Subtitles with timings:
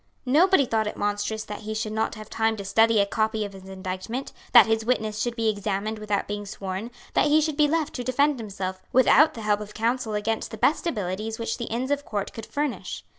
[0.25, 3.53] Nobody thought it monstrous that he should not have time to study a copy of
[3.53, 7.67] his indictment, that his witnesses should be examined without being sworn, that he should be
[7.67, 11.65] left to defend himself, without the help of counsel against the best abilities which the
[11.65, 13.03] Inns of Court could furnish.